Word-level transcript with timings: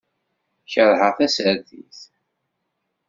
Keṛheɣ 0.71 1.11
tasertit. 1.17 1.97